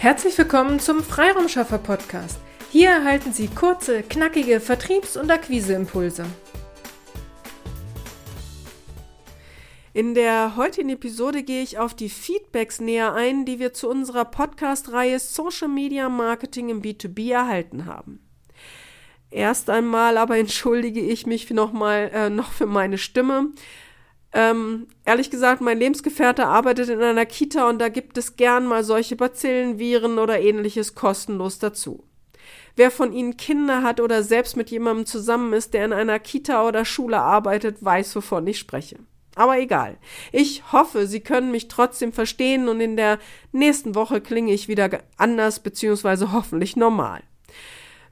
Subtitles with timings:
[0.00, 2.40] Herzlich willkommen zum Freiraumschaffer Podcast.
[2.70, 6.24] Hier erhalten Sie kurze, knackige Vertriebs- und Akquiseimpulse.
[9.92, 14.24] In der heutigen Episode gehe ich auf die Feedbacks näher ein, die wir zu unserer
[14.24, 18.26] Podcast-Reihe Social Media Marketing im B2B erhalten haben.
[19.30, 23.50] Erst einmal aber entschuldige ich mich nochmal äh, noch für meine Stimme.
[24.32, 28.84] Ähm, ehrlich gesagt, mein Lebensgefährte arbeitet in einer Kita und da gibt es gern mal
[28.84, 32.04] solche Bazillen, Viren oder ähnliches kostenlos dazu.
[32.76, 36.66] Wer von Ihnen Kinder hat oder selbst mit jemandem zusammen ist, der in einer Kita
[36.66, 38.98] oder Schule arbeitet, weiß, wovon ich spreche.
[39.34, 39.98] Aber egal.
[40.32, 43.18] Ich hoffe, Sie können mich trotzdem verstehen und in der
[43.52, 47.22] nächsten Woche klinge ich wieder anders beziehungsweise hoffentlich normal.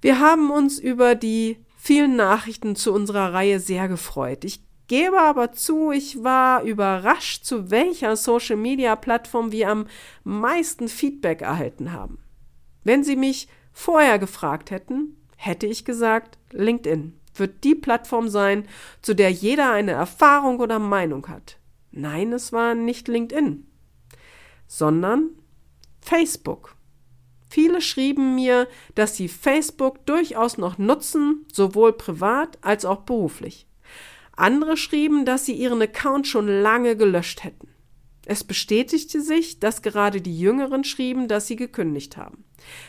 [0.01, 4.45] Wir haben uns über die vielen Nachrichten zu unserer Reihe sehr gefreut.
[4.45, 9.87] Ich gebe aber zu, ich war überrascht, zu welcher Social-Media-Plattform wir am
[10.25, 12.19] meisten Feedback erhalten haben.
[12.85, 18.67] Wenn Sie mich vorher gefragt hätten, hätte ich gesagt, LinkedIn wird die Plattform sein,
[19.03, 21.59] zu der jeder eine Erfahrung oder Meinung hat.
[21.93, 23.67] Nein, es war nicht LinkedIn,
[24.67, 25.31] sondern
[26.01, 26.75] Facebook.
[27.49, 33.68] Viele schrieben mir, dass sie Facebook durchaus noch nutzen, sowohl privat als auch beruflich.
[34.39, 37.69] Andere schrieben, dass sie ihren Account schon lange gelöscht hätten.
[38.27, 42.45] Es bestätigte sich, dass gerade die Jüngeren schrieben, dass sie gekündigt haben,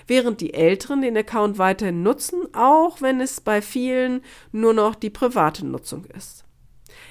[0.06, 5.10] während die Älteren den Account weiterhin nutzen, auch wenn es bei vielen nur noch die
[5.10, 6.44] private Nutzung ist.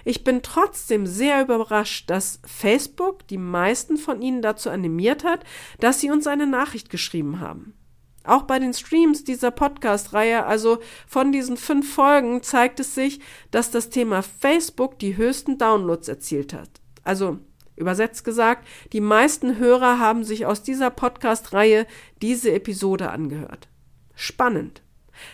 [0.05, 5.45] Ich bin trotzdem sehr überrascht, dass Facebook die meisten von ihnen dazu animiert hat,
[5.81, 7.75] dass sie uns eine Nachricht geschrieben haben.
[8.25, 13.71] Auch bei den Streams dieser Podcast-Reihe, also von diesen fünf Folgen, zeigt es sich, dass
[13.71, 16.69] das Thema Facebook die höchsten Downloads erzielt hat.
[17.05, 17.39] Also
[17.77, 21.87] übersetzt gesagt, die meisten Hörer haben sich aus dieser Podcast-Reihe
[22.21, 23.69] diese Episode angehört.
[24.15, 24.83] Spannend.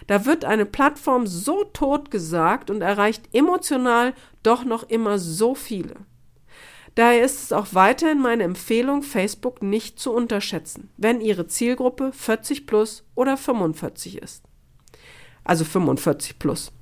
[0.07, 5.95] Da wird eine Plattform so totgesagt und erreicht emotional doch noch immer so viele.
[6.95, 12.67] Daher ist es auch weiterhin meine Empfehlung, Facebook nicht zu unterschätzen, wenn Ihre Zielgruppe 40
[12.67, 14.45] plus oder 45 ist.
[15.43, 16.73] Also 45 plus.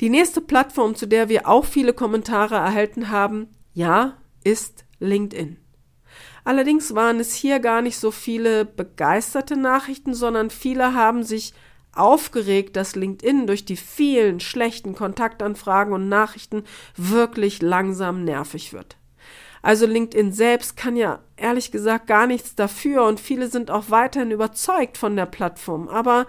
[0.00, 5.58] Die nächste Plattform, zu der wir auch viele Kommentare erhalten haben, ja, ist LinkedIn.
[6.44, 11.52] Allerdings waren es hier gar nicht so viele begeisterte Nachrichten, sondern viele haben sich
[11.98, 16.64] aufgeregt, dass LinkedIn durch die vielen schlechten Kontaktanfragen und Nachrichten
[16.96, 18.96] wirklich langsam nervig wird.
[19.62, 24.30] Also LinkedIn selbst kann ja ehrlich gesagt gar nichts dafür und viele sind auch weiterhin
[24.30, 25.88] überzeugt von der Plattform.
[25.88, 26.26] Aber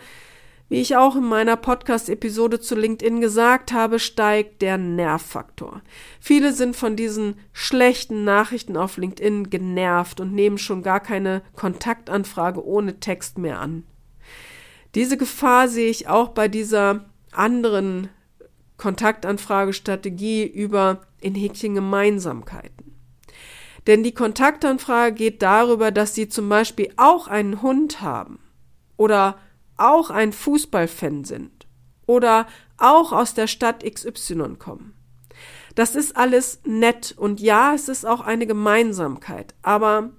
[0.69, 5.81] wie ich auch in meiner Podcast-Episode zu LinkedIn gesagt habe, steigt der Nervfaktor.
[6.19, 12.63] Viele sind von diesen schlechten Nachrichten auf LinkedIn genervt und nehmen schon gar keine Kontaktanfrage
[12.63, 13.83] ohne Text mehr an.
[14.95, 18.09] Diese Gefahr sehe ich auch bei dieser anderen
[18.77, 22.95] Kontaktanfragestrategie über in Häkchen Gemeinsamkeiten.
[23.87, 28.39] Denn die Kontaktanfrage geht darüber, dass Sie zum Beispiel auch einen Hund haben
[28.97, 29.37] oder
[29.77, 31.67] auch ein Fußballfan sind
[32.05, 34.93] oder auch aus der Stadt XY kommen.
[35.75, 40.09] Das ist alles nett und ja, es ist auch eine Gemeinsamkeit, aber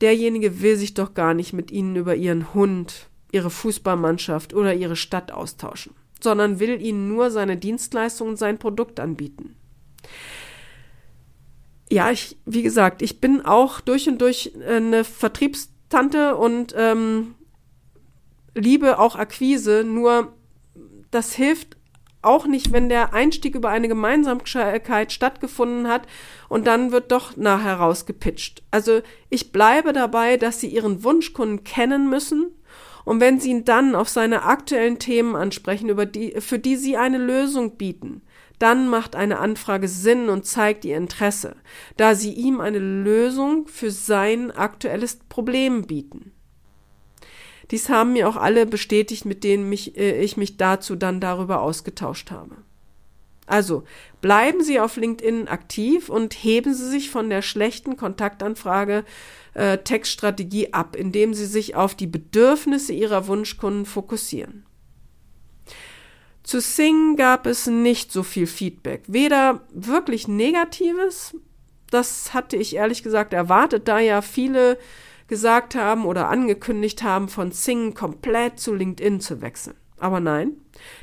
[0.00, 4.96] derjenige will sich doch gar nicht mit Ihnen über Ihren Hund ihre Fußballmannschaft oder ihre
[4.96, 9.56] Stadt austauschen, sondern will ihnen nur seine Dienstleistung und sein Produkt anbieten.
[11.90, 17.34] Ja, ich, wie gesagt, ich bin auch durch und durch eine Vertriebstante und ähm,
[18.54, 20.32] liebe auch Akquise, nur
[21.10, 21.76] das hilft
[22.22, 26.08] auch nicht, wenn der Einstieg über eine Gemeinsamkeit stattgefunden hat
[26.48, 28.64] und dann wird doch nachher rausgepitcht.
[28.72, 29.00] Also
[29.30, 32.50] ich bleibe dabei, dass Sie Ihren Wunschkunden kennen müssen
[33.06, 36.96] und wenn Sie ihn dann auf seine aktuellen Themen ansprechen, über die, für die Sie
[36.96, 38.20] eine Lösung bieten,
[38.58, 41.54] dann macht eine Anfrage Sinn und zeigt Ihr Interesse,
[41.96, 46.32] da Sie ihm eine Lösung für sein aktuelles Problem bieten.
[47.70, 51.60] Dies haben mir auch alle bestätigt, mit denen mich, äh, ich mich dazu dann darüber
[51.60, 52.56] ausgetauscht habe.
[53.46, 53.84] Also
[54.20, 59.04] bleiben Sie auf LinkedIn aktiv und heben Sie sich von der schlechten Kontaktanfrage
[59.54, 64.66] äh, Textstrategie ab, indem Sie sich auf die Bedürfnisse Ihrer Wunschkunden fokussieren.
[66.42, 71.34] Zu Sing gab es nicht so viel Feedback, weder wirklich Negatives,
[71.90, 74.78] das hatte ich ehrlich gesagt erwartet, da ja viele
[75.28, 79.76] gesagt haben oder angekündigt haben, von Sing komplett zu LinkedIn zu wechseln.
[79.98, 80.52] Aber nein,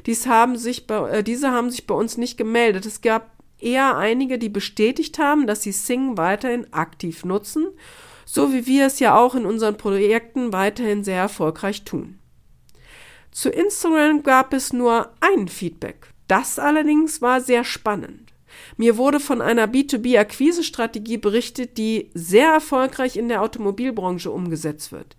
[0.06, 2.86] dies haben sich bei, äh, diese haben sich bei uns nicht gemeldet.
[2.86, 7.68] Es gab eher einige, die bestätigt haben, dass sie Sing weiterhin aktiv nutzen,
[8.26, 12.20] so wie wir es ja auch in unseren Projekten weiterhin sehr erfolgreich tun.
[13.32, 16.08] Zu Instagram gab es nur ein Feedback.
[16.28, 18.33] Das allerdings war sehr spannend.
[18.78, 25.16] Mir wurde von einer B2B-Akquise-Strategie berichtet, die sehr erfolgreich in der Automobilbranche umgesetzt wird.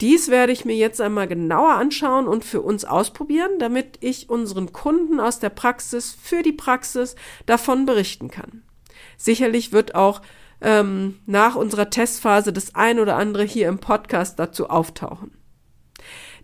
[0.00, 4.72] Dies werde ich mir jetzt einmal genauer anschauen und für uns ausprobieren, damit ich unseren
[4.72, 7.16] Kunden aus der Praxis für die Praxis
[7.46, 8.62] davon berichten kann.
[9.16, 10.22] Sicherlich wird auch
[10.60, 15.32] ähm, nach unserer Testphase das ein oder andere hier im Podcast dazu auftauchen.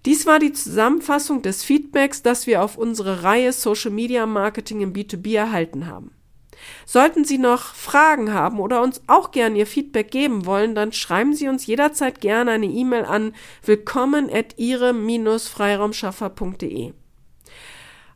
[0.04, 4.92] Dies war die Zusammenfassung des Feedbacks, das wir auf unsere Reihe Social Media Marketing im
[4.92, 6.12] B2B erhalten haben.
[6.86, 11.34] Sollten Sie noch Fragen haben oder uns auch gern Ihr Feedback geben wollen, dann schreiben
[11.34, 13.34] Sie uns jederzeit gerne eine E-Mail an
[13.64, 16.92] willkommen at ihre-freiraumschaffer.de.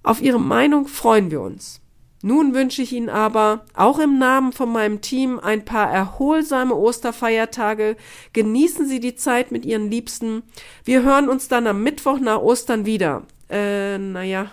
[0.02, 1.80] Auf Ihre Meinung freuen wir uns.
[2.22, 7.96] Nun wünsche ich Ihnen aber, auch im Namen von meinem Team, ein paar erholsame Osterfeiertage.
[8.32, 10.42] Genießen Sie die Zeit mit Ihren Liebsten.
[10.84, 13.22] Wir hören uns dann am Mittwoch nach Ostern wieder.
[13.48, 14.50] Äh, naja,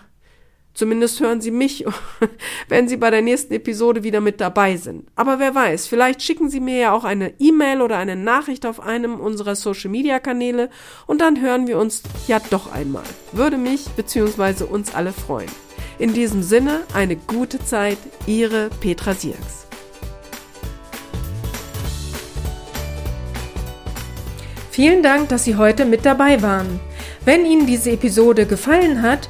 [0.73, 1.85] Zumindest hören Sie mich,
[2.67, 5.07] wenn Sie bei der nächsten Episode wieder mit dabei sind.
[5.15, 8.79] Aber wer weiß, vielleicht schicken Sie mir ja auch eine E-Mail oder eine Nachricht auf
[8.79, 10.69] einem unserer Social-Media-Kanäle
[11.05, 13.03] und dann hören wir uns ja doch einmal.
[13.31, 14.63] Würde mich bzw.
[14.63, 15.51] uns alle freuen.
[15.99, 19.67] In diesem Sinne, eine gute Zeit, Ihre Petra Sierks.
[24.71, 26.79] Vielen Dank, dass Sie heute mit dabei waren.
[27.25, 29.29] Wenn Ihnen diese Episode gefallen hat,